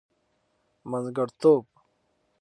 [0.89, 1.65] منځګړتوب.